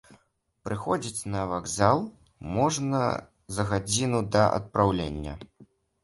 [0.67, 1.99] Прыходзіць на вакзал
[2.55, 3.01] можна
[3.57, 5.35] за гадзіну да адпраўлення.